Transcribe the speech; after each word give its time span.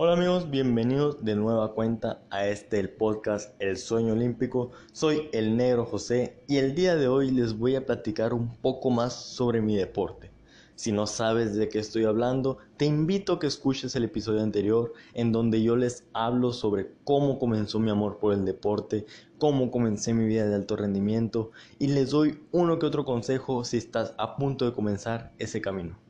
Hola 0.00 0.12
amigos, 0.12 0.48
bienvenidos 0.48 1.24
de 1.24 1.34
nueva 1.34 1.74
cuenta 1.74 2.22
a 2.30 2.46
este 2.46 2.78
el 2.78 2.88
podcast 2.88 3.60
El 3.60 3.76
Sueño 3.76 4.12
Olímpico. 4.12 4.70
Soy 4.92 5.28
el 5.32 5.56
negro 5.56 5.86
José 5.86 6.40
y 6.46 6.58
el 6.58 6.76
día 6.76 6.94
de 6.94 7.08
hoy 7.08 7.32
les 7.32 7.58
voy 7.58 7.74
a 7.74 7.84
platicar 7.84 8.32
un 8.32 8.54
poco 8.58 8.90
más 8.90 9.12
sobre 9.12 9.60
mi 9.60 9.74
deporte. 9.74 10.30
Si 10.76 10.92
no 10.92 11.08
sabes 11.08 11.56
de 11.56 11.68
qué 11.68 11.80
estoy 11.80 12.04
hablando, 12.04 12.58
te 12.76 12.84
invito 12.84 13.32
a 13.32 13.38
que 13.40 13.48
escuches 13.48 13.96
el 13.96 14.04
episodio 14.04 14.40
anterior 14.40 14.92
en 15.14 15.32
donde 15.32 15.64
yo 15.64 15.74
les 15.74 16.04
hablo 16.12 16.52
sobre 16.52 16.92
cómo 17.02 17.40
comenzó 17.40 17.80
mi 17.80 17.90
amor 17.90 18.20
por 18.20 18.32
el 18.32 18.44
deporte, 18.44 19.04
cómo 19.38 19.72
comencé 19.72 20.14
mi 20.14 20.26
vida 20.28 20.46
de 20.46 20.54
alto 20.54 20.76
rendimiento 20.76 21.50
y 21.80 21.88
les 21.88 22.10
doy 22.10 22.38
uno 22.52 22.78
que 22.78 22.86
otro 22.86 23.04
consejo 23.04 23.64
si 23.64 23.78
estás 23.78 24.14
a 24.16 24.36
punto 24.36 24.64
de 24.64 24.74
comenzar 24.74 25.32
ese 25.40 25.60
camino. 25.60 26.07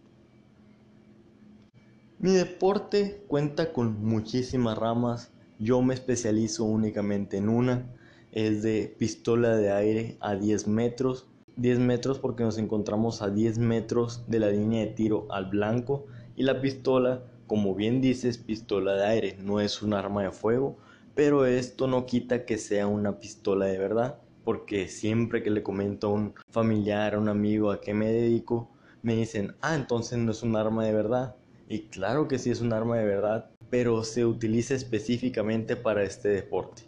Mi 2.20 2.32
deporte 2.32 3.22
cuenta 3.28 3.72
con 3.72 4.02
muchísimas 4.04 4.76
ramas, 4.76 5.30
yo 5.60 5.82
me 5.82 5.94
especializo 5.94 6.64
únicamente 6.64 7.36
en 7.36 7.48
una, 7.48 7.94
es 8.32 8.64
de 8.64 8.92
pistola 8.98 9.56
de 9.56 9.70
aire 9.70 10.16
a 10.18 10.34
10 10.34 10.66
metros, 10.66 11.28
10 11.54 11.78
metros 11.78 12.18
porque 12.18 12.42
nos 12.42 12.58
encontramos 12.58 13.22
a 13.22 13.30
10 13.30 13.58
metros 13.58 14.24
de 14.26 14.40
la 14.40 14.50
línea 14.50 14.80
de 14.80 14.90
tiro 14.94 15.28
al 15.30 15.46
blanco. 15.46 16.06
Y 16.34 16.42
la 16.42 16.60
pistola, 16.60 17.22
como 17.46 17.76
bien 17.76 18.00
dices, 18.00 18.36
pistola 18.36 18.94
de 18.94 19.06
aire, 19.06 19.36
no 19.40 19.60
es 19.60 19.80
un 19.80 19.94
arma 19.94 20.24
de 20.24 20.32
fuego, 20.32 20.76
pero 21.14 21.46
esto 21.46 21.86
no 21.86 22.04
quita 22.04 22.44
que 22.44 22.58
sea 22.58 22.88
una 22.88 23.20
pistola 23.20 23.66
de 23.66 23.78
verdad, 23.78 24.18
porque 24.42 24.88
siempre 24.88 25.44
que 25.44 25.50
le 25.50 25.62
comento 25.62 26.08
a 26.08 26.14
un 26.14 26.34
familiar, 26.50 27.14
a 27.14 27.20
un 27.20 27.28
amigo 27.28 27.70
a 27.70 27.80
qué 27.80 27.94
me 27.94 28.10
dedico, 28.10 28.72
me 29.02 29.14
dicen, 29.14 29.54
ah, 29.60 29.76
entonces 29.76 30.18
no 30.18 30.32
es 30.32 30.42
un 30.42 30.56
arma 30.56 30.84
de 30.84 30.92
verdad. 30.92 31.36
Y 31.68 31.88
claro 31.88 32.28
que 32.28 32.38
sí 32.38 32.50
es 32.50 32.62
un 32.62 32.72
arma 32.72 32.96
de 32.96 33.04
verdad, 33.04 33.50
pero 33.68 34.02
se 34.02 34.24
utiliza 34.24 34.74
específicamente 34.74 35.76
para 35.76 36.02
este 36.02 36.30
deporte. 36.30 36.82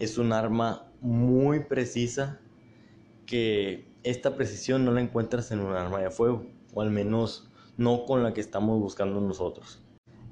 Es 0.00 0.18
un 0.18 0.32
arma 0.32 0.90
muy 1.00 1.60
precisa 1.60 2.40
que 3.24 3.86
esta 4.02 4.34
precisión 4.34 4.84
no 4.84 4.90
la 4.90 5.00
encuentras 5.00 5.52
en 5.52 5.60
un 5.60 5.72
arma 5.74 6.00
de 6.00 6.10
fuego, 6.10 6.44
o 6.74 6.82
al 6.82 6.90
menos 6.90 7.48
no 7.76 8.04
con 8.04 8.24
la 8.24 8.34
que 8.34 8.40
estamos 8.40 8.80
buscando 8.80 9.20
nosotros. 9.20 9.80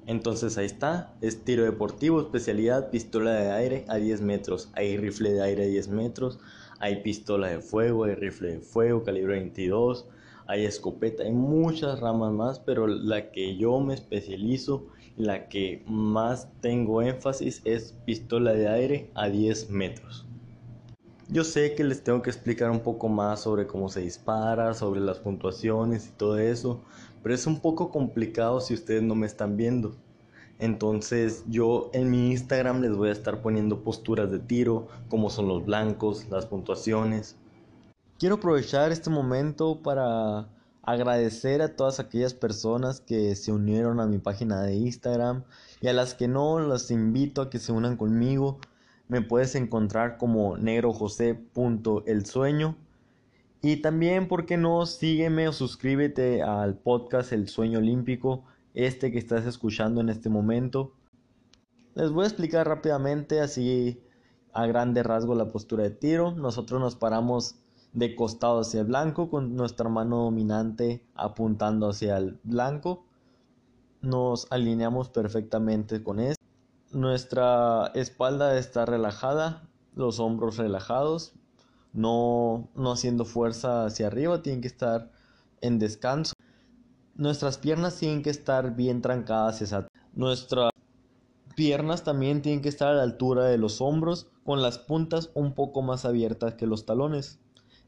Entonces 0.07 0.59
ahí 0.59 0.67
está, 0.67 1.15
es 1.21 1.45
tiro 1.45 1.65
deportivo, 1.65 2.21
especialidad, 2.21 2.91
pistola 2.91 3.33
de 3.33 3.53
aire 3.53 3.85
a 3.87 3.97
10 3.97 4.21
metros, 4.23 4.71
hay 4.75 4.97
rifle 4.97 5.33
de 5.33 5.43
aire 5.43 5.63
a 5.63 5.69
10 5.69 5.89
metros, 5.89 6.41
hay 6.81 7.03
pistola 7.03 7.49
de 7.49 7.61
fuego, 7.61 8.05
hay 8.05 8.17
rifle 8.17 8.55
de 8.55 8.61
fuego, 8.61 9.05
calibre 9.05 9.35
22, 9.39 10.09
hay 10.53 10.67
escopeta, 10.67 11.23
hay 11.23 11.33
muchas 11.33 12.01
ramas 12.01 12.31
más, 12.31 12.59
pero 12.59 12.87
la 12.87 13.31
que 13.33 13.57
yo 13.57 13.81
me 13.81 13.95
especializo, 13.95 14.85
la 15.17 15.49
que 15.49 15.83
más 15.87 16.47
tengo 16.61 17.01
énfasis 17.01 17.63
es 17.65 17.95
pistola 18.05 18.53
de 18.53 18.69
aire 18.69 19.11
a 19.15 19.31
10 19.31 19.71
metros. 19.71 20.27
Yo 21.31 21.43
sé 21.45 21.75
que 21.75 21.85
les 21.85 22.05
tengo 22.05 22.21
que 22.21 22.29
explicar 22.29 22.71
un 22.71 22.81
poco 22.81 23.09
más 23.09 23.41
sobre 23.41 23.67
cómo 23.67 23.89
se 23.89 24.03
dispara, 24.03 24.75
sobre 24.75 25.01
las 25.01 25.21
puntuaciones 25.21 26.09
y 26.09 26.11
todo 26.11 26.39
eso, 26.39 26.83
pero 27.23 27.35
es 27.35 27.47
un 27.47 27.61
poco 27.61 27.91
complicado 27.91 28.61
si 28.61 28.75
ustedes 28.75 29.03
no 29.03 29.15
me 29.15 29.27
están 29.27 29.57
viendo. 29.57 29.97
Entonces 30.59 31.45
yo 31.49 31.89
en 31.95 32.11
mi 32.11 32.31
Instagram 32.31 32.83
les 32.83 32.95
voy 32.95 33.09
a 33.09 33.13
estar 33.13 33.41
poniendo 33.41 33.83
posturas 33.83 34.31
de 34.31 34.39
tiro, 34.39 34.89
como 35.09 35.31
son 35.31 35.49
los 35.49 35.65
blancos, 35.65 36.27
las 36.29 36.45
puntuaciones, 36.45 37.39
Quiero 38.23 38.37
aprovechar 38.37 38.93
este 38.93 39.11
momento 39.11 39.83
para 39.83 40.49
agradecer 40.81 41.61
a 41.61 41.75
todas 41.75 41.99
aquellas 41.99 42.35
personas 42.35 43.01
que 43.01 43.35
se 43.35 43.51
unieron 43.51 43.99
a 43.99 44.07
mi 44.07 44.19
página 44.19 44.63
de 44.63 44.77
Instagram 44.77 45.43
y 45.81 45.89
a 45.89 45.93
las 45.93 46.15
que 46.15 46.29
no, 46.29 46.61
las 46.61 46.93
invito 46.93 47.43
a 47.43 47.51
que 47.51 47.59
se 47.59 47.73
unan 47.73 47.97
conmigo. 47.97 48.61
Me 49.09 49.23
puedes 49.23 49.57
encontrar 49.57 50.19
como 50.19 50.57
negrojose.elsueño. 50.57 52.77
Y 53.61 53.79
también, 53.79 54.29
¿por 54.29 54.47
qué 54.47 54.57
no? 54.57 54.87
Sígueme 54.87 55.49
o 55.49 55.53
suscríbete 55.53 56.45
al 56.45 56.79
podcast 56.79 57.33
El 57.33 57.49
Sueño 57.49 57.81
Olímpico, 57.81 58.45
este 58.73 59.11
que 59.11 59.19
estás 59.19 59.47
escuchando 59.47 60.01
en 60.01 60.11
este 60.11 60.29
momento. 60.29 60.93
Les 61.97 62.13
voy 62.13 62.23
a 62.23 62.29
explicar 62.29 62.69
rápidamente, 62.69 63.41
así 63.41 64.01
a 64.53 64.65
grande 64.67 65.03
rasgo, 65.03 65.35
la 65.35 65.51
postura 65.51 65.83
de 65.83 65.91
tiro. 65.91 66.31
Nosotros 66.31 66.81
nos 66.81 66.95
paramos 66.95 67.57
de 67.93 68.15
costado 68.15 68.61
hacia 68.61 68.81
el 68.81 68.87
blanco 68.87 69.29
con 69.29 69.55
nuestra 69.55 69.89
mano 69.89 70.25
dominante 70.25 71.05
apuntando 71.15 71.89
hacia 71.89 72.17
el 72.17 72.39
blanco. 72.43 73.05
Nos 74.01 74.47
alineamos 74.51 75.09
perfectamente 75.09 76.03
con 76.03 76.19
esto. 76.19 76.43
Nuestra 76.91 77.91
espalda 77.95 78.59
está 78.59 78.85
relajada, 78.85 79.69
los 79.95 80.21
hombros 80.21 80.57
relajados, 80.57 81.35
no, 81.93 82.69
no 82.75 82.93
haciendo 82.93 83.25
fuerza 83.25 83.87
hacia 83.87 84.09
arriba, 84.09 84.43
tienen 84.43 84.61
que 84.61 84.69
estar 84.69 85.11
en 85.61 85.79
descanso. 85.79 86.35
Nuestras 87.15 87.59
piernas 87.59 87.99
tienen 87.99 88.23
que 88.23 88.31
estar 88.31 88.75
bien 88.75 89.03
trancadas 89.03 89.63
hacia 89.63 89.89
Nuestras 90.15 90.71
piernas 91.55 92.05
también 92.05 92.43
tienen 92.43 92.63
que 92.63 92.69
estar 92.69 92.89
a 92.89 92.95
la 92.95 93.03
altura 93.03 93.45
de 93.45 93.59
los 93.59 93.81
hombros, 93.81 94.29
con 94.45 94.61
las 94.63 94.79
puntas 94.79 95.31
un 95.35 95.55
poco 95.55 95.83
más 95.83 96.05
abiertas 96.05 96.55
que 96.55 96.67
los 96.67 96.85
talones. 96.85 97.39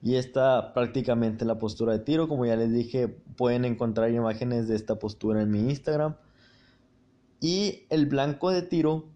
Y 0.03 0.17
esta 0.17 0.75
prácticamente 0.75 1.45
la 1.45 1.59
postura 1.59 1.93
de 1.93 2.01
tiro. 2.01 2.29
Como 2.29 2.45
ya 2.47 2.57
les 2.57 2.73
dije, 2.73 3.09
pueden 3.09 3.65
encontrar 3.65 4.11
imágenes 4.11 4.69
de 4.69 4.77
esta 4.77 4.99
postura 4.99 5.43
en 5.43 5.51
mi 5.51 5.61
Instagram. 5.61 6.17
Y 7.41 7.87
el 7.91 8.07
blanco 8.07 8.51
de 8.51 8.63
tiro 8.63 9.07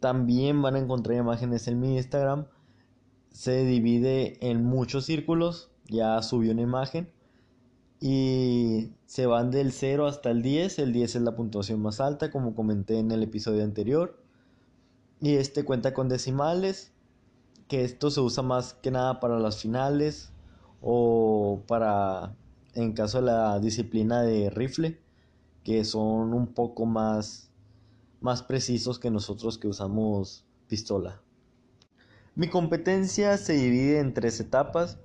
también 0.00 0.62
van 0.62 0.76
a 0.76 0.78
encontrar 0.78 1.16
imágenes 1.18 1.68
en 1.68 1.80
mi 1.80 1.96
Instagram. 1.96 2.46
Se 3.30 3.64
divide 3.64 4.38
en 4.40 4.64
muchos 4.64 5.04
círculos. 5.04 5.70
Ya 5.88 6.20
subí 6.22 6.48
una 6.48 6.62
imagen. 6.62 7.10
Y 8.00 8.92
se 9.06 9.26
van 9.26 9.50
del 9.50 9.72
0 9.72 10.06
hasta 10.06 10.30
el 10.30 10.42
10. 10.42 10.78
El 10.78 10.92
10 10.92 11.16
es 11.16 11.22
la 11.22 11.34
puntuación 11.34 11.80
más 11.80 12.00
alta, 12.00 12.30
como 12.30 12.54
comenté 12.54 12.98
en 12.98 13.10
el 13.10 13.22
episodio 13.22 13.64
anterior. 13.64 14.18
Y 15.20 15.34
este 15.36 15.64
cuenta 15.64 15.94
con 15.94 16.08
decimales. 16.08 16.92
Que 17.68 17.84
esto 17.84 18.10
se 18.10 18.20
usa 18.20 18.42
más 18.42 18.74
que 18.74 18.90
nada 18.90 19.20
para 19.20 19.38
las 19.38 19.60
finales 19.60 20.32
o 20.80 21.62
para 21.66 22.34
en 22.74 22.92
caso 22.92 23.18
de 23.18 23.26
la 23.26 23.58
disciplina 23.58 24.22
de 24.22 24.50
rifle 24.50 25.00
que 25.64 25.84
son 25.84 26.32
un 26.34 26.46
poco 26.48 26.86
más 26.86 27.50
más 28.20 28.42
precisos 28.42 28.98
que 28.98 29.10
nosotros 29.10 29.58
que 29.58 29.68
usamos 29.68 30.44
pistola. 30.68 31.20
Mi 32.34 32.48
competencia 32.48 33.36
se 33.36 33.54
divide 33.54 34.00
en 34.00 34.14
tres 34.14 34.40
etapas. 34.40 34.98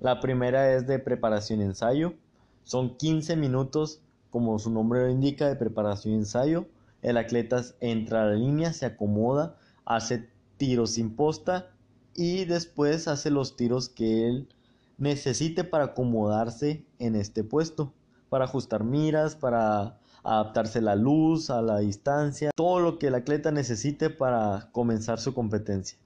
La 0.00 0.20
primera 0.20 0.74
es 0.74 0.86
de 0.86 0.98
preparación 0.98 1.60
ensayo. 1.60 2.14
Son 2.62 2.96
15 2.96 3.36
minutos, 3.36 4.00
como 4.30 4.58
su 4.58 4.70
nombre 4.70 5.02
lo 5.02 5.10
indica, 5.10 5.48
de 5.48 5.56
preparación 5.56 6.14
ensayo. 6.14 6.66
El 7.02 7.16
atleta 7.16 7.62
entra 7.80 8.22
a 8.22 8.26
la 8.26 8.34
línea, 8.34 8.72
se 8.72 8.86
acomoda, 8.86 9.56
hace 9.84 10.28
tiros 10.56 10.92
sin 10.92 11.14
posta 11.14 11.70
y 12.18 12.46
después 12.46 13.06
hace 13.06 13.30
los 13.30 13.54
tiros 13.54 13.88
que 13.88 14.26
él 14.26 14.48
necesite 14.96 15.62
para 15.62 15.84
acomodarse 15.84 16.84
en 16.98 17.14
este 17.14 17.44
puesto, 17.44 17.94
para 18.28 18.46
ajustar 18.46 18.82
miras, 18.82 19.36
para 19.36 20.00
adaptarse 20.24 20.80
la 20.80 20.96
luz, 20.96 21.48
a 21.48 21.62
la 21.62 21.78
distancia, 21.78 22.50
todo 22.56 22.80
lo 22.80 22.98
que 22.98 23.06
el 23.06 23.14
atleta 23.14 23.52
necesite 23.52 24.10
para 24.10 24.68
comenzar 24.72 25.20
su 25.20 25.32
competencia. 25.32 25.96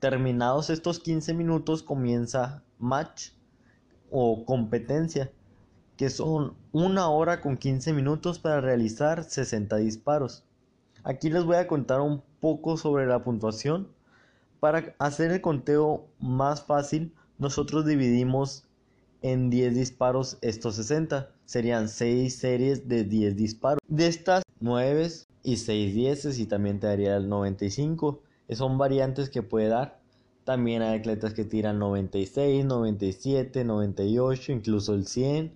Terminados 0.00 0.70
estos 0.70 0.98
15 0.98 1.34
minutos 1.34 1.84
comienza 1.84 2.64
match 2.80 3.28
o 4.10 4.44
competencia, 4.44 5.30
que 5.96 6.10
son 6.10 6.54
una 6.72 7.08
hora 7.08 7.40
con 7.40 7.58
15 7.58 7.92
minutos 7.92 8.40
para 8.40 8.60
realizar 8.60 9.22
60 9.22 9.76
disparos. 9.76 10.42
Aquí 11.04 11.30
les 11.30 11.44
voy 11.44 11.58
a 11.58 11.68
contar 11.68 12.00
un 12.00 12.24
poco 12.40 12.76
sobre 12.76 13.06
la 13.06 13.22
puntuación. 13.22 13.93
Para 14.64 14.94
hacer 14.98 15.30
el 15.30 15.42
conteo 15.42 16.06
más 16.20 16.62
fácil, 16.62 17.12
nosotros 17.36 17.84
dividimos 17.84 18.64
en 19.20 19.50
10 19.50 19.74
disparos 19.74 20.38
estos 20.40 20.76
60. 20.76 21.28
Serían 21.44 21.90
6 21.90 22.34
series 22.34 22.88
de 22.88 23.04
10 23.04 23.36
disparos. 23.36 23.78
De 23.88 24.06
estas 24.06 24.42
9 24.60 25.10
y 25.42 25.56
6 25.58 25.94
10 25.94 26.38
y 26.38 26.46
también 26.46 26.80
te 26.80 26.86
daría 26.86 27.14
el 27.14 27.28
95. 27.28 28.22
Son 28.52 28.78
variantes 28.78 29.28
que 29.28 29.42
puede 29.42 29.68
dar. 29.68 30.00
También 30.44 30.80
hay 30.80 30.98
atletas 30.98 31.34
que 31.34 31.44
tiran 31.44 31.78
96, 31.78 32.64
97, 32.64 33.64
98, 33.64 34.50
incluso 34.52 34.94
el 34.94 35.06
100. 35.06 35.52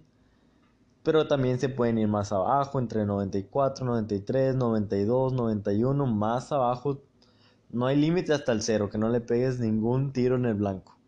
Pero 1.03 1.27
también 1.27 1.59
se 1.59 1.71
pueden 1.71 1.97
ir 1.97 2.09
más 2.09 2.31
abajo, 2.31 2.79
entre 2.79 3.07
94, 3.07 3.87
93, 3.87 4.55
92, 4.55 5.33
91, 5.33 6.05
más 6.05 6.53
abajo. 6.53 7.08
No 7.71 7.87
hay 7.87 7.97
límite 7.97 8.33
hasta 8.33 8.53
el 8.53 8.63
0, 8.63 8.91
que 8.91 8.99
no 8.99 9.09
le 9.09 9.21
pegues 9.21 9.61
ningún 9.61 10.13
tiro 10.13 10.37
en 10.37 10.47
el 10.47 10.55
blanco 10.55 10.99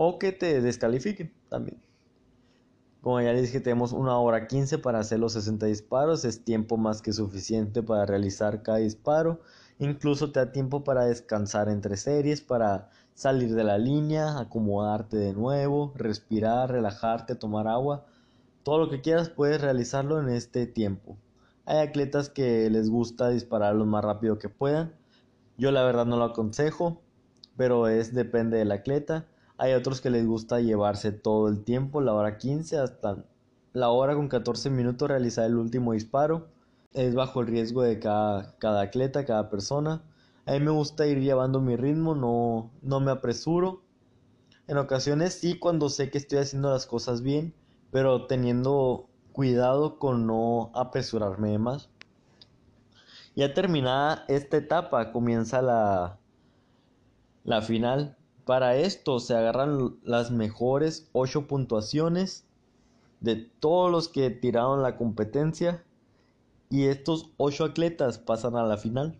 o 0.00 0.16
que 0.20 0.30
te 0.30 0.60
descalifiquen 0.60 1.32
también. 1.48 1.82
Como 3.00 3.20
ya 3.20 3.32
les 3.32 3.42
dije, 3.42 3.58
tenemos 3.58 3.92
una 3.92 4.16
hora 4.16 4.46
15 4.46 4.78
para 4.78 5.00
hacer 5.00 5.18
los 5.18 5.32
60 5.32 5.66
disparos. 5.66 6.24
Es 6.24 6.44
tiempo 6.44 6.76
más 6.76 7.02
que 7.02 7.12
suficiente 7.12 7.82
para 7.82 8.06
realizar 8.06 8.62
cada 8.62 8.78
disparo. 8.78 9.40
Incluso 9.80 10.30
te 10.30 10.38
da 10.38 10.52
tiempo 10.52 10.84
para 10.84 11.06
descansar 11.06 11.68
entre 11.68 11.96
series, 11.96 12.42
para 12.42 12.90
salir 13.14 13.56
de 13.56 13.64
la 13.64 13.76
línea, 13.76 14.38
acomodarte 14.38 15.16
de 15.16 15.32
nuevo, 15.32 15.92
respirar, 15.96 16.70
relajarte, 16.70 17.34
tomar 17.34 17.66
agua. 17.66 18.06
Todo 18.62 18.78
lo 18.78 18.90
que 18.90 19.00
quieras 19.00 19.30
puedes 19.30 19.60
realizarlo 19.60 20.20
en 20.20 20.28
este 20.28 20.68
tiempo. 20.68 21.16
Hay 21.64 21.78
atletas 21.78 22.30
que 22.30 22.70
les 22.70 22.88
gusta 22.88 23.30
disparar 23.30 23.74
lo 23.74 23.84
más 23.84 24.04
rápido 24.04 24.38
que 24.38 24.48
puedan. 24.48 24.94
Yo 25.58 25.72
la 25.72 25.82
verdad 25.82 26.06
no 26.06 26.16
lo 26.16 26.24
aconsejo, 26.24 27.02
pero 27.56 27.88
es 27.88 28.14
depende 28.14 28.58
del 28.58 28.70
atleta. 28.70 29.26
Hay 29.56 29.72
otros 29.72 30.00
que 30.00 30.08
les 30.08 30.24
gusta 30.24 30.60
llevarse 30.60 31.10
todo 31.10 31.48
el 31.48 31.64
tiempo, 31.64 32.00
la 32.00 32.14
hora 32.14 32.38
15 32.38 32.78
hasta 32.78 33.24
la 33.72 33.90
hora 33.90 34.14
con 34.14 34.28
14 34.28 34.70
minutos 34.70 35.08
realizar 35.08 35.46
el 35.46 35.56
último 35.56 35.94
disparo. 35.94 36.46
Es 36.94 37.16
bajo 37.16 37.40
el 37.40 37.48
riesgo 37.48 37.82
de 37.82 37.98
cada, 37.98 38.56
cada 38.58 38.82
atleta, 38.82 39.26
cada 39.26 39.50
persona. 39.50 40.02
A 40.46 40.52
mí 40.52 40.60
me 40.60 40.70
gusta 40.70 41.08
ir 41.08 41.18
llevando 41.18 41.60
mi 41.60 41.74
ritmo, 41.74 42.14
no, 42.14 42.70
no 42.80 43.00
me 43.00 43.10
apresuro. 43.10 43.82
En 44.68 44.78
ocasiones 44.78 45.34
sí 45.34 45.58
cuando 45.58 45.88
sé 45.88 46.08
que 46.08 46.18
estoy 46.18 46.38
haciendo 46.38 46.70
las 46.70 46.86
cosas 46.86 47.22
bien, 47.22 47.52
pero 47.90 48.26
teniendo 48.26 49.08
cuidado 49.32 49.98
con 49.98 50.26
no 50.28 50.70
apresurarme 50.72 51.58
más. 51.58 51.90
Ya 53.38 53.54
terminada 53.54 54.24
esta 54.26 54.56
etapa 54.56 55.12
comienza 55.12 55.62
la, 55.62 56.18
la 57.44 57.62
final. 57.62 58.16
Para 58.44 58.74
esto 58.74 59.20
se 59.20 59.36
agarran 59.36 59.94
las 60.02 60.32
mejores 60.32 61.08
8 61.12 61.46
puntuaciones 61.46 62.46
de 63.20 63.36
todos 63.36 63.92
los 63.92 64.08
que 64.08 64.30
tiraron 64.30 64.82
la 64.82 64.96
competencia 64.96 65.84
y 66.68 66.86
estos 66.86 67.30
8 67.36 67.66
atletas 67.66 68.18
pasan 68.18 68.56
a 68.56 68.64
la 68.64 68.76
final. 68.76 69.16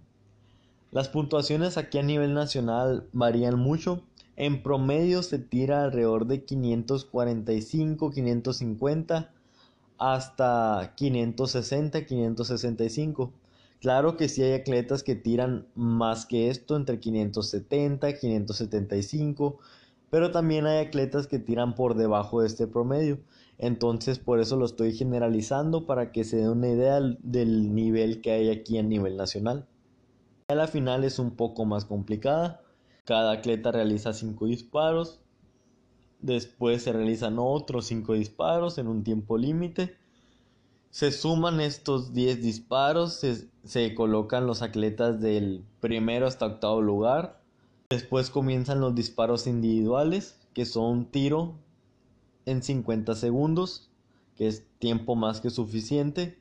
Las 0.91 1.09
puntuaciones 1.09 1.79
aquí 1.79 1.99
a 1.99 2.03
nivel 2.03 2.35
nacional 2.35 3.07
varían 3.13 3.57
mucho. 3.57 4.03
En 4.35 4.65
promedio 4.65 5.23
se 5.23 5.39
tira 5.39 5.85
alrededor 5.85 6.27
de 6.27 6.43
545, 6.43 8.11
550 8.11 9.31
hasta 9.97 10.93
560, 10.97 12.05
565. 12.05 13.33
Claro 13.81 14.17
que 14.17 14.29
sí 14.29 14.43
hay 14.43 14.55
atletas 14.55 15.05
que 15.05 15.15
tiran 15.15 15.69
más 15.77 16.27
que 16.27 16.51
esto, 16.51 16.75
entre 16.75 16.99
570, 16.99 18.13
575, 18.15 19.59
pero 20.11 20.33
también 20.33 20.67
hay 20.67 20.85
atletas 20.85 21.29
que 21.29 21.39
tiran 21.39 21.77
por 21.77 21.95
debajo 21.95 22.41
de 22.41 22.49
este 22.49 22.67
promedio. 22.67 23.21
Entonces 23.57 24.19
por 24.19 24.41
eso 24.41 24.57
lo 24.57 24.65
estoy 24.65 24.95
generalizando 24.95 25.87
para 25.87 26.11
que 26.11 26.25
se 26.25 26.39
dé 26.39 26.49
una 26.49 26.69
idea 26.69 27.01
del 27.01 27.75
nivel 27.75 28.21
que 28.21 28.33
hay 28.33 28.51
aquí 28.51 28.79
a 28.79 28.83
nivel 28.83 29.17
nacional. 29.17 29.67
La 30.49 30.67
final 30.67 31.05
es 31.05 31.19
un 31.19 31.33
poco 31.33 31.65
más 31.65 31.85
complicada. 31.85 32.63
Cada 33.05 33.33
atleta 33.33 33.71
realiza 33.71 34.13
5 34.13 34.47
disparos. 34.47 35.21
Después 36.21 36.83
se 36.83 36.93
realizan 36.93 37.37
otros 37.39 37.87
5 37.87 38.15
disparos 38.15 38.79
en 38.79 38.89
un 38.89 39.05
tiempo 39.05 39.39
límite 39.39 39.97
se 40.91 41.13
suman 41.13 41.61
estos 41.61 42.13
10 42.13 42.43
disparos, 42.43 43.23
se, 43.65 43.95
colocan 43.95 44.47
los 44.47 44.63
atletas 44.63 45.21
del 45.21 45.65
primero 45.81 46.27
hasta 46.27 46.47
octavo 46.47 46.81
lugar. 46.81 47.41
Después 47.91 48.31
comienzan 48.31 48.81
los 48.81 48.95
disparos 48.95 49.47
individuales, 49.47 50.37
que 50.55 50.65
son 50.65 51.07
tiro 51.07 51.55
en 52.47 52.63
50 52.63 53.15
segundos, 53.15 53.91
que 54.37 54.49
es 54.49 54.65
tiempo 54.79 55.15
más 55.15 55.41
que 55.41 55.51
suficiente. 55.51 56.39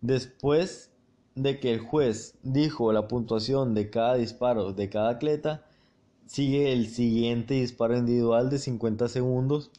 Después 0.00 0.90
de 1.34 1.58
que 1.58 1.72
el 1.72 1.80
juez 1.80 2.36
dijo 2.42 2.92
la 2.92 3.08
puntuación 3.08 3.74
de 3.74 3.90
cada 3.90 4.14
disparo 4.14 4.72
de 4.72 4.90
cada 4.90 5.10
atleta, 5.10 5.64
sigue 6.26 6.72
el 6.72 6.88
siguiente 6.88 7.54
disparo 7.54 7.96
individual 7.96 8.50
de 8.50 8.58
50 8.58 9.08
segundos. 9.08 9.70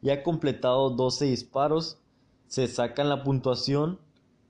Ya 0.00 0.24
completado 0.24 0.90
12 0.90 1.26
disparos, 1.26 2.01
se 2.52 2.68
sacan 2.68 3.08
la 3.08 3.22
puntuación 3.22 3.98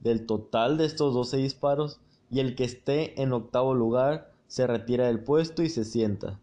del 0.01 0.27
total 0.27 0.77
de 0.77 0.87
estos 0.87 1.15
12 1.15 1.37
disparos 1.37 2.01
y 2.33 2.41
el 2.41 2.57
que 2.57 2.65
esté 2.65 3.23
en 3.23 3.33
octavo 3.33 3.75
lugar 3.75 4.33
se 4.49 4.67
retira 4.67 5.07
del 5.07 5.21
puesto 5.21 5.63
y 5.63 5.69
se 5.69 5.85
sienta. 5.85 6.41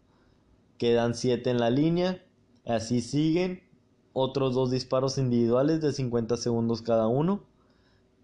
Quedan 0.78 1.14
7 1.14 1.50
en 1.50 1.60
la 1.60 1.68
línea, 1.68 2.24
así 2.64 3.02
siguen 3.02 3.62
otros 4.14 4.54
dos 4.54 4.70
disparos 4.70 5.18
individuales 5.18 5.82
de 5.82 5.92
50 5.92 6.38
segundos 6.38 6.80
cada 6.80 7.08
uno. 7.08 7.42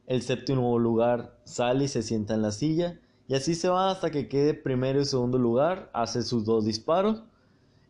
El 0.06 0.22
séptimo 0.22 0.78
lugar 0.78 1.38
sale 1.44 1.84
y 1.84 1.88
se 1.88 2.02
sienta 2.02 2.32
en 2.32 2.40
la 2.40 2.52
silla 2.52 2.98
y 3.28 3.34
así 3.34 3.54
se 3.54 3.68
va 3.68 3.90
hasta 3.90 4.10
que 4.10 4.28
quede 4.28 4.54
primero 4.54 4.98
y 4.98 5.04
segundo 5.04 5.36
lugar, 5.36 5.90
hace 5.92 6.22
sus 6.22 6.46
dos 6.46 6.64
disparos 6.64 7.22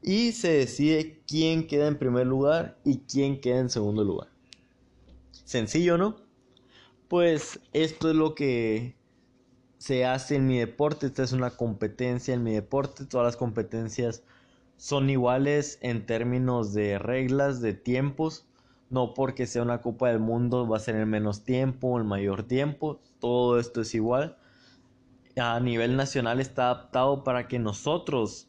y 0.02 0.32
se 0.32 0.48
decide 0.48 1.22
quién 1.24 1.68
queda 1.68 1.86
en 1.86 2.00
primer 2.00 2.26
lugar 2.26 2.76
y 2.84 2.98
quién 2.98 3.40
queda 3.40 3.60
en 3.60 3.70
segundo 3.70 4.02
lugar. 4.02 4.35
Sencillo, 5.46 5.96
¿no? 5.96 6.16
Pues 7.06 7.60
esto 7.72 8.10
es 8.10 8.16
lo 8.16 8.34
que 8.34 8.96
se 9.78 10.04
hace 10.04 10.34
en 10.34 10.48
mi 10.48 10.58
deporte. 10.58 11.06
Esta 11.06 11.22
es 11.22 11.30
una 11.30 11.50
competencia 11.52 12.34
en 12.34 12.42
mi 12.42 12.52
deporte. 12.52 13.04
Todas 13.04 13.26
las 13.26 13.36
competencias 13.36 14.24
son 14.76 15.08
iguales 15.08 15.78
en 15.82 16.04
términos 16.04 16.74
de 16.74 16.98
reglas, 16.98 17.60
de 17.60 17.74
tiempos. 17.74 18.48
No 18.90 19.14
porque 19.14 19.46
sea 19.46 19.62
una 19.62 19.82
Copa 19.82 20.08
del 20.08 20.18
Mundo 20.18 20.66
va 20.66 20.78
a 20.78 20.80
ser 20.80 20.96
en 20.96 21.08
menos 21.08 21.44
tiempo 21.44 21.96
el 21.96 22.02
mayor 22.02 22.42
tiempo. 22.42 23.00
Todo 23.20 23.60
esto 23.60 23.82
es 23.82 23.94
igual. 23.94 24.36
A 25.36 25.60
nivel 25.60 25.96
nacional 25.96 26.40
está 26.40 26.64
adaptado 26.72 27.22
para 27.22 27.46
que 27.46 27.60
nosotros 27.60 28.48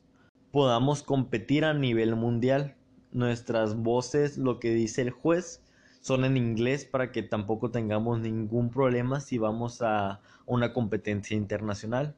podamos 0.50 1.04
competir 1.04 1.64
a 1.64 1.76
nivel 1.76 2.16
mundial. 2.16 2.76
Nuestras 3.12 3.76
voces, 3.76 4.40
lo 4.40 4.60
que 4.60 4.72
dice 4.72 5.04
el 5.04 5.12
juez, 5.12 5.62
son 6.08 6.24
en 6.24 6.38
inglés 6.38 6.86
para 6.86 7.12
que 7.12 7.22
tampoco 7.22 7.70
tengamos 7.70 8.22
ningún 8.22 8.70
problema 8.70 9.20
si 9.20 9.38
vamos 9.38 9.82
a 9.82 10.22
una 10.46 10.72
competencia 10.72 11.36
internacional. 11.36 12.16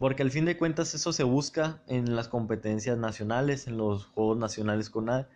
Porque 0.00 0.24
al 0.24 0.32
fin 0.32 0.44
de 0.44 0.58
cuentas 0.58 0.92
eso 0.96 1.12
se 1.12 1.22
busca 1.22 1.84
en 1.86 2.16
las 2.16 2.26
competencias 2.26 2.98
nacionales, 2.98 3.68
en 3.68 3.76
los 3.76 4.06
Juegos 4.06 4.38
Nacionales 4.38 4.90
con 4.90 5.08
A, 5.08 5.28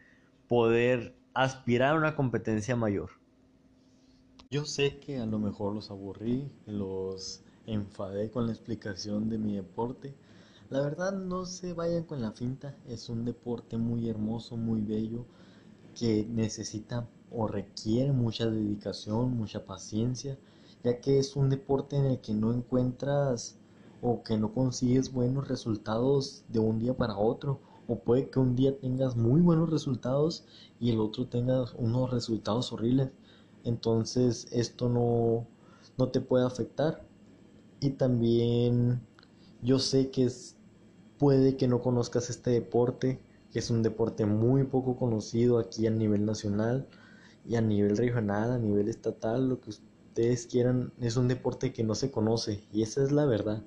poder 0.48 1.14
aspirar 1.32 1.94
a 1.94 1.98
una 1.98 2.16
competencia 2.16 2.74
mayor. 2.74 3.10
Yo 4.50 4.64
sé 4.64 4.98
que 4.98 5.20
a 5.20 5.26
lo 5.26 5.38
mejor 5.38 5.76
los 5.76 5.92
aburrí, 5.92 6.50
los 6.66 7.44
enfadé 7.66 8.32
con 8.32 8.46
la 8.46 8.52
explicación 8.52 9.28
de 9.28 9.38
mi 9.38 9.54
deporte. 9.54 10.12
La 10.70 10.80
verdad 10.80 11.12
no 11.12 11.46
se 11.46 11.72
vayan 11.72 12.02
con 12.02 12.20
la 12.20 12.32
finta, 12.32 12.74
es 12.88 13.08
un 13.08 13.24
deporte 13.24 13.76
muy 13.76 14.08
hermoso, 14.08 14.56
muy 14.56 14.80
bello, 14.80 15.24
que 15.94 16.26
necesita 16.28 17.08
o 17.30 17.46
requiere 17.46 18.12
mucha 18.12 18.46
dedicación, 18.46 19.36
mucha 19.36 19.64
paciencia, 19.64 20.38
ya 20.82 21.00
que 21.00 21.18
es 21.18 21.36
un 21.36 21.50
deporte 21.50 21.96
en 21.96 22.06
el 22.06 22.20
que 22.20 22.34
no 22.34 22.52
encuentras 22.52 23.56
o 24.02 24.22
que 24.22 24.36
no 24.36 24.52
consigues 24.52 25.12
buenos 25.12 25.48
resultados 25.48 26.44
de 26.48 26.58
un 26.58 26.78
día 26.78 26.94
para 26.96 27.16
otro, 27.16 27.60
o 27.88 27.98
puede 27.98 28.30
que 28.30 28.38
un 28.38 28.54
día 28.54 28.78
tengas 28.78 29.16
muy 29.16 29.40
buenos 29.40 29.70
resultados 29.70 30.44
y 30.80 30.90
el 30.90 31.00
otro 31.00 31.26
tengas 31.26 31.74
unos 31.74 32.10
resultados 32.10 32.72
horribles. 32.72 33.10
Entonces 33.64 34.46
esto 34.52 34.88
no, 34.88 35.46
no 35.98 36.08
te 36.08 36.20
puede 36.20 36.46
afectar. 36.46 37.04
Y 37.80 37.90
también 37.90 39.00
yo 39.62 39.78
sé 39.78 40.10
que 40.10 40.30
puede 41.18 41.56
que 41.56 41.68
no 41.68 41.80
conozcas 41.82 42.30
este 42.30 42.50
deporte, 42.50 43.20
es 43.54 43.70
un 43.70 43.82
deporte 43.82 44.26
muy 44.26 44.64
poco 44.64 44.96
conocido 44.96 45.58
aquí 45.58 45.86
a 45.86 45.90
nivel 45.90 46.24
nacional 46.24 46.86
y 47.46 47.56
a 47.56 47.60
nivel 47.60 47.96
regional, 47.96 48.52
a 48.52 48.58
nivel 48.58 48.88
estatal, 48.88 49.48
lo 49.48 49.60
que 49.60 49.70
ustedes 49.70 50.46
quieran, 50.46 50.92
es 51.00 51.16
un 51.16 51.28
deporte 51.28 51.72
que 51.72 51.84
no 51.84 51.94
se 51.94 52.10
conoce 52.10 52.64
y 52.72 52.82
esa 52.82 53.02
es 53.02 53.12
la 53.12 53.26
verdad. 53.26 53.62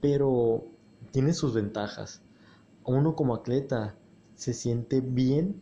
Pero 0.00 0.64
tiene 1.10 1.34
sus 1.34 1.54
ventajas. 1.54 2.22
Uno 2.84 3.14
como 3.14 3.34
atleta 3.34 3.96
se 4.36 4.54
siente 4.54 5.00
bien, 5.00 5.60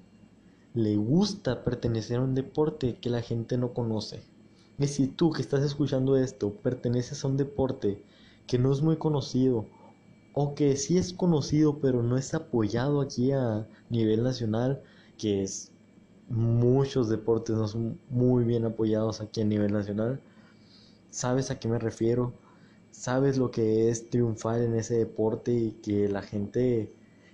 le 0.74 0.96
gusta 0.96 1.64
pertenecer 1.64 2.18
a 2.18 2.22
un 2.22 2.34
deporte 2.34 2.98
que 3.00 3.10
la 3.10 3.22
gente 3.22 3.58
no 3.58 3.72
conoce. 3.72 4.22
Y 4.78 4.86
si 4.86 5.08
tú 5.08 5.32
que 5.32 5.42
estás 5.42 5.64
escuchando 5.64 6.16
esto 6.16 6.52
perteneces 6.52 7.24
a 7.24 7.28
un 7.28 7.36
deporte 7.36 8.04
que 8.46 8.58
no 8.58 8.72
es 8.72 8.80
muy 8.80 8.96
conocido 8.96 9.66
o 10.40 10.54
que 10.54 10.76
sí 10.76 10.98
es 10.98 11.12
conocido 11.12 11.80
pero 11.80 12.02
no 12.02 12.16
es 12.16 12.32
apoyado 12.32 13.00
aquí 13.00 13.32
a 13.32 13.66
nivel 13.90 14.22
nacional, 14.22 14.82
que 15.16 15.42
es 15.42 15.72
muchos 16.28 17.08
deportes 17.08 17.56
no 17.56 17.66
son 17.66 17.98
muy 18.08 18.44
bien 18.44 18.64
apoyados 18.64 19.20
aquí 19.20 19.40
a 19.40 19.44
nivel 19.44 19.72
nacional. 19.72 20.20
¿Sabes 21.10 21.50
a 21.50 21.58
qué 21.58 21.66
me 21.66 21.80
refiero? 21.80 22.34
¿Sabes 22.92 23.36
lo 23.36 23.50
que 23.50 23.88
es 23.90 24.10
triunfar 24.10 24.60
en 24.60 24.74
ese 24.76 24.94
deporte 24.94 25.52
y 25.52 25.72
que 25.72 26.08
la 26.08 26.22
gente 26.22 26.92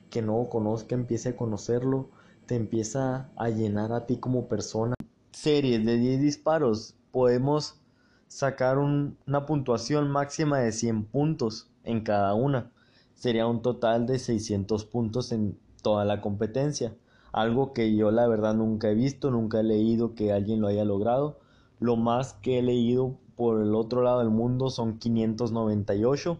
que 0.08 0.22
no 0.22 0.48
conozca 0.48 0.94
empiece 0.94 1.30
a 1.30 1.36
conocerlo? 1.36 2.08
te 2.46 2.56
empieza 2.56 3.30
a 3.36 3.48
llenar 3.48 3.92
a 3.92 4.06
ti 4.06 4.18
como 4.18 4.48
persona. 4.48 4.94
Series 5.32 5.84
de 5.84 5.96
10 5.96 6.20
disparos, 6.20 6.94
podemos 7.10 7.80
sacar 8.28 8.78
una 8.78 9.46
puntuación 9.46 10.10
máxima 10.10 10.58
de 10.58 10.72
100 10.72 11.04
puntos 11.04 11.70
en 11.84 12.02
cada 12.02 12.34
una. 12.34 12.70
Sería 13.14 13.46
un 13.46 13.62
total 13.62 14.06
de 14.06 14.18
600 14.18 14.84
puntos 14.84 15.32
en 15.32 15.58
toda 15.82 16.04
la 16.04 16.20
competencia. 16.20 16.94
Algo 17.32 17.72
que 17.72 17.94
yo 17.94 18.10
la 18.10 18.28
verdad 18.28 18.54
nunca 18.54 18.90
he 18.90 18.94
visto, 18.94 19.30
nunca 19.30 19.60
he 19.60 19.64
leído 19.64 20.14
que 20.14 20.32
alguien 20.32 20.60
lo 20.60 20.68
haya 20.68 20.84
logrado. 20.84 21.38
Lo 21.80 21.96
más 21.96 22.34
que 22.34 22.58
he 22.58 22.62
leído 22.62 23.18
por 23.36 23.60
el 23.60 23.74
otro 23.74 24.02
lado 24.02 24.20
del 24.20 24.30
mundo 24.30 24.70
son 24.70 24.98
598, 24.98 26.38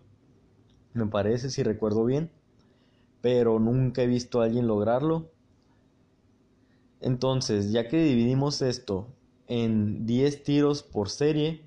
me 0.95 1.07
parece, 1.07 1.51
si 1.51 1.63
recuerdo 1.63 2.05
bien. 2.05 2.31
Pero 3.21 3.59
nunca 3.59 4.03
he 4.03 4.07
visto 4.07 4.41
a 4.41 4.45
alguien 4.45 4.67
lograrlo. 4.67 5.31
Entonces, 7.01 7.73
ya 7.73 7.89
que 7.89 8.03
dividimos 8.03 8.63
esto 8.63 9.09
en 9.49 10.07
10 10.07 10.43
tiros 10.45 10.83
por 10.83 11.09
serie, 11.09 11.63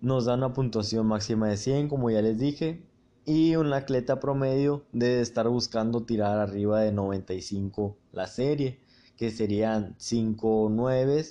nos 0.00 0.26
da 0.26 0.34
una 0.34 0.52
puntuación 0.52 1.06
máxima 1.06 1.48
de 1.48 1.56
100, 1.56 1.88
como 1.88 2.10
ya 2.10 2.22
les 2.22 2.38
dije, 2.38 2.82
y 3.28 3.56
un 3.56 3.74
atleta 3.74 4.20
promedio 4.20 4.86
debe 4.90 5.20
estar 5.20 5.46
buscando 5.50 6.04
tirar 6.04 6.38
arriba 6.38 6.80
de 6.80 6.92
95 6.92 7.98
la 8.10 8.26
serie, 8.26 8.80
que 9.18 9.30
serían 9.30 9.94
5 9.98 10.68
9 10.70 11.24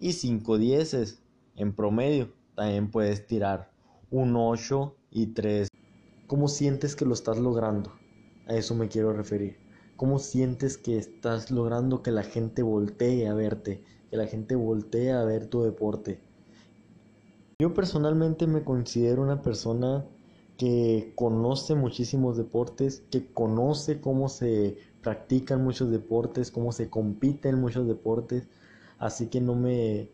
y 0.00 0.12
5 0.12 0.58
10 0.58 1.22
en 1.54 1.72
promedio. 1.72 2.32
También 2.56 2.90
puedes 2.90 3.28
tirar 3.28 3.70
un 4.10 4.34
8 4.34 4.96
y 5.12 5.26
3. 5.28 5.68
¿Cómo 6.26 6.48
sientes 6.48 6.96
que 6.96 7.04
lo 7.04 7.14
estás 7.14 7.38
logrando? 7.38 7.92
A 8.48 8.56
eso 8.56 8.74
me 8.74 8.88
quiero 8.88 9.12
referir. 9.12 9.56
¿Cómo 9.94 10.18
sientes 10.18 10.76
que 10.76 10.98
estás 10.98 11.52
logrando 11.52 12.02
que 12.02 12.10
la 12.10 12.24
gente 12.24 12.64
voltee 12.64 13.28
a 13.28 13.34
verte? 13.34 13.84
Que 14.10 14.16
la 14.16 14.26
gente 14.26 14.56
voltee 14.56 15.12
a 15.12 15.22
ver 15.22 15.46
tu 15.46 15.62
deporte. 15.62 16.18
Yo 17.60 17.72
personalmente 17.72 18.48
me 18.48 18.64
considero 18.64 19.22
una 19.22 19.42
persona 19.42 20.04
que 20.56 21.12
conoce 21.16 21.74
muchísimos 21.74 22.36
deportes, 22.36 23.02
que 23.10 23.26
conoce 23.26 24.00
cómo 24.00 24.28
se 24.28 24.76
practican 25.02 25.64
muchos 25.64 25.90
deportes, 25.90 26.50
cómo 26.50 26.72
se 26.72 26.88
compite 26.88 27.48
en 27.48 27.60
muchos 27.60 27.86
deportes, 27.86 28.48
así 28.98 29.26
que 29.26 29.40
no 29.40 29.54
me 29.54 30.10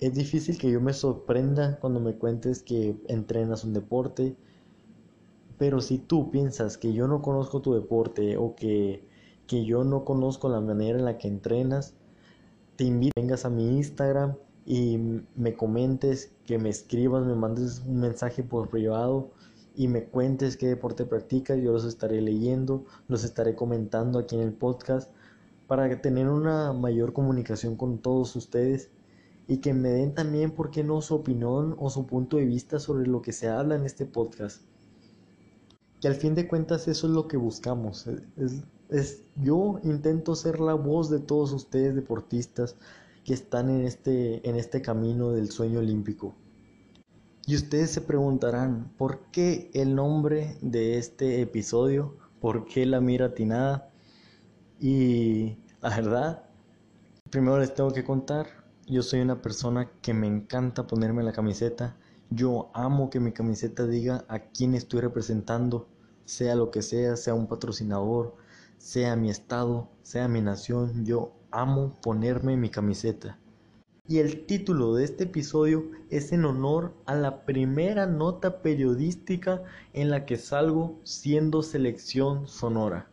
es 0.00 0.14
difícil 0.14 0.56
que 0.56 0.70
yo 0.70 0.80
me 0.80 0.94
sorprenda 0.94 1.78
cuando 1.78 2.00
me 2.00 2.14
cuentes 2.14 2.62
que 2.62 2.96
entrenas 3.08 3.64
un 3.64 3.74
deporte, 3.74 4.34
pero 5.58 5.82
si 5.82 5.98
tú 5.98 6.30
piensas 6.30 6.78
que 6.78 6.94
yo 6.94 7.06
no 7.06 7.20
conozco 7.20 7.60
tu 7.60 7.74
deporte 7.74 8.38
o 8.38 8.54
que, 8.54 9.04
que 9.46 9.66
yo 9.66 9.84
no 9.84 10.06
conozco 10.06 10.48
la 10.48 10.60
manera 10.60 10.98
en 10.98 11.04
la 11.04 11.18
que 11.18 11.28
entrenas, 11.28 11.92
te 12.76 12.84
invito 12.84 13.12
a 13.18 13.20
vengas 13.20 13.44
a 13.44 13.50
mi 13.50 13.76
Instagram 13.76 14.36
y 14.64 14.98
me 15.36 15.54
comentes, 15.54 16.32
que 16.46 16.58
me 16.58 16.70
escribas, 16.70 17.26
me 17.26 17.34
mandes 17.34 17.82
un 17.86 18.00
mensaje 18.00 18.42
por 18.42 18.70
privado 18.70 19.30
y 19.74 19.88
me 19.88 20.04
cuentes 20.04 20.56
qué 20.56 20.68
deporte 20.68 21.04
practicas, 21.06 21.58
yo 21.58 21.72
los 21.72 21.84
estaré 21.84 22.20
leyendo, 22.20 22.84
los 23.08 23.24
estaré 23.24 23.54
comentando 23.54 24.18
aquí 24.18 24.36
en 24.36 24.42
el 24.42 24.52
podcast 24.52 25.10
para 25.66 26.00
tener 26.00 26.28
una 26.28 26.72
mayor 26.72 27.12
comunicación 27.12 27.76
con 27.76 27.98
todos 27.98 28.34
ustedes 28.36 28.90
y 29.46 29.58
que 29.58 29.74
me 29.74 29.88
den 29.90 30.14
también, 30.14 30.52
¿por 30.52 30.70
qué 30.70 30.84
no?, 30.84 31.00
su 31.00 31.14
opinión 31.14 31.76
o 31.78 31.90
su 31.90 32.06
punto 32.06 32.36
de 32.36 32.44
vista 32.44 32.78
sobre 32.78 33.06
lo 33.06 33.22
que 33.22 33.32
se 33.32 33.48
habla 33.48 33.74
en 33.74 33.84
este 33.84 34.06
podcast. 34.06 34.62
Que 36.00 36.08
al 36.08 36.14
fin 36.14 36.34
de 36.34 36.48
cuentas 36.48 36.88
eso 36.88 37.06
es 37.06 37.12
lo 37.12 37.28
que 37.28 37.36
buscamos. 37.36 38.06
Es, 38.36 38.62
es, 38.88 39.22
yo 39.36 39.80
intento 39.82 40.34
ser 40.34 40.60
la 40.60 40.74
voz 40.74 41.10
de 41.10 41.20
todos 41.20 41.52
ustedes 41.52 41.94
deportistas 41.94 42.76
que 43.24 43.34
están 43.34 43.70
en 43.70 43.84
este, 43.84 44.48
en 44.48 44.56
este 44.56 44.82
camino 44.82 45.32
del 45.32 45.50
sueño 45.50 45.80
olímpico. 45.80 46.34
Y 47.50 47.56
ustedes 47.56 47.90
se 47.90 48.00
preguntarán, 48.00 48.92
¿por 48.96 49.22
qué 49.32 49.72
el 49.74 49.96
nombre 49.96 50.56
de 50.62 50.98
este 50.98 51.40
episodio? 51.42 52.16
¿Por 52.40 52.64
qué 52.64 52.86
la 52.86 53.00
mira 53.00 53.26
atinada? 53.26 53.90
Y 54.78 55.58
la 55.80 55.88
verdad, 55.88 56.44
primero 57.28 57.58
les 57.58 57.74
tengo 57.74 57.92
que 57.92 58.04
contar, 58.04 58.46
yo 58.86 59.02
soy 59.02 59.18
una 59.18 59.42
persona 59.42 59.90
que 60.00 60.14
me 60.14 60.28
encanta 60.28 60.86
ponerme 60.86 61.24
la 61.24 61.32
camiseta. 61.32 61.96
Yo 62.30 62.70
amo 62.72 63.10
que 63.10 63.18
mi 63.18 63.32
camiseta 63.32 63.84
diga 63.84 64.24
a 64.28 64.38
quién 64.38 64.76
estoy 64.76 65.00
representando, 65.00 65.88
sea 66.26 66.54
lo 66.54 66.70
que 66.70 66.82
sea, 66.82 67.16
sea 67.16 67.34
un 67.34 67.48
patrocinador, 67.48 68.36
sea 68.78 69.16
mi 69.16 69.28
estado, 69.28 69.88
sea 70.04 70.28
mi 70.28 70.40
nación. 70.40 71.04
Yo 71.04 71.32
amo 71.50 71.98
ponerme 72.00 72.56
mi 72.56 72.70
camiseta. 72.70 73.39
Y 74.08 74.18
el 74.18 74.46
título 74.46 74.94
de 74.94 75.04
este 75.04 75.24
episodio 75.24 75.90
es 76.10 76.32
en 76.32 76.44
honor 76.44 76.94
a 77.06 77.14
la 77.14 77.44
primera 77.44 78.06
nota 78.06 78.60
periodística 78.62 79.62
en 79.92 80.10
la 80.10 80.26
que 80.26 80.36
salgo 80.36 80.98
siendo 81.04 81.62
selección 81.62 82.48
sonora. 82.48 83.08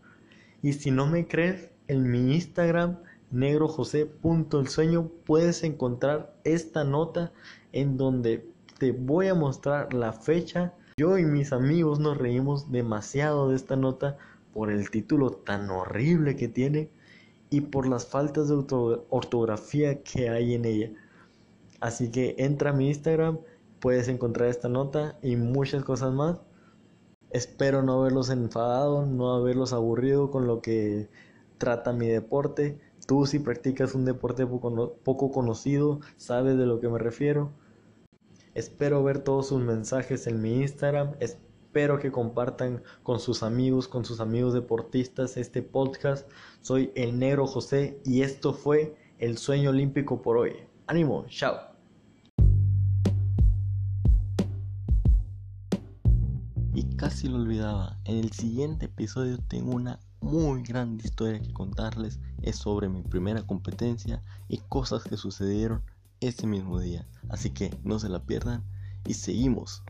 Y 0.62 0.74
si 0.74 0.92
no 0.92 1.06
me 1.06 1.28
crees, 1.28 1.70
en 1.88 2.10
mi 2.10 2.34
Instagram 2.34 2.98
negrojose.elsueño 3.32 5.10
puedes 5.26 5.64
encontrar 5.64 6.34
esta 6.44 6.84
nota 6.84 7.32
en 7.74 7.98
donde 7.98 8.50
te 8.80 8.92
voy 8.92 9.28
a 9.28 9.36
mostrar 9.36 9.94
la 9.94 10.14
fecha. 10.14 10.74
Yo 10.98 11.18
y 11.18 11.26
mis 11.26 11.54
amigos 11.54 12.00
nos 12.00 12.18
reímos 12.18 12.72
demasiado 12.72 13.50
de 13.50 13.56
esta 13.56 13.76
nota 13.76 14.18
por 14.54 14.72
el 14.72 14.90
título 14.90 15.32
tan 15.32 15.70
horrible 15.70 16.36
que 16.36 16.48
tiene 16.48 16.90
y 17.50 17.62
por 17.62 17.88
las 17.88 18.06
faltas 18.08 18.50
de 18.50 18.56
ortografía 19.10 20.02
que 20.04 20.30
hay 20.30 20.54
en 20.54 20.66
ella. 20.66 20.92
Así 21.80 22.10
que 22.10 22.36
entra 22.40 22.72
a 22.72 22.74
mi 22.74 22.88
Instagram, 22.88 23.40
puedes 23.80 24.08
encontrar 24.08 24.50
esta 24.50 24.70
nota 24.70 25.18
y 25.22 25.36
muchas 25.36 25.84
cosas 25.84 26.14
más. 26.14 26.40
Espero 27.30 27.84
no 27.84 28.02
haberlos 28.02 28.30
enfadado, 28.30 29.06
no 29.06 29.34
haberlos 29.34 29.74
aburrido 29.74 30.32
con 30.32 30.48
lo 30.48 30.62
que 30.62 31.10
trata 31.58 31.94
mi 31.94 32.08
deporte. 32.08 32.80
Tú 33.06 33.26
si 33.26 33.40
practicas 33.40 33.96
un 33.96 34.06
deporte 34.06 34.46
poco, 34.46 35.32
conocido, 35.32 36.00
sabes 36.18 36.58
de 36.58 36.66
lo 36.66 36.80
que 36.80 36.90
me 36.90 37.00
refiero. 37.00 37.52
Espero 38.54 39.04
ver 39.04 39.20
todos 39.20 39.48
sus 39.48 39.62
mensajes 39.62 40.28
en 40.28 40.42
mi 40.42 40.62
Instagram. 40.62 41.16
Espero 41.78 42.00
que 42.00 42.12
compartan 42.12 42.82
con 43.04 43.20
sus 43.20 43.44
amigos, 43.44 43.88
con 43.88 44.04
sus 44.04 44.20
amigos 44.20 44.56
deportistas 44.56 45.38
este 45.38 45.62
podcast. 45.62 46.28
Soy 46.62 46.92
el 46.96 47.20
Negro 47.20 47.46
José 47.46 48.02
y 48.04 48.24
esto 48.24 48.52
fue 48.52 48.98
el 49.20 49.38
sueño 49.38 49.70
olímpico 49.70 50.24
por 50.24 50.38
hoy. 50.38 50.54
Ánimo, 50.88 51.28
chao. 51.28 51.56
Y 56.74 56.96
casi 56.96 57.28
lo 57.28 57.36
olvidaba, 57.36 58.00
en 58.06 58.18
el 58.18 58.32
siguiente 58.32 58.88
episodio 58.88 59.38
tengo 59.48 59.76
una 59.76 60.00
muy 60.20 60.64
grande 60.64 61.04
historia 61.06 61.40
que 61.40 61.54
contarles. 61.54 62.20
Es 62.42 62.56
sobre 62.56 62.90
mi 62.90 63.04
primera 63.04 63.44
competencia 63.44 64.24
y 64.48 64.58
cosas 64.68 65.04
que 65.04 65.16
sucedieron 65.16 65.84
ese 66.22 66.48
mismo 66.48 66.80
día. 66.80 67.06
Así 67.30 67.52
que 67.52 67.70
no 67.84 68.00
se 68.00 68.10
la 68.10 68.24
pierdan 68.24 68.64
y 69.06 69.14
seguimos. 69.14 69.84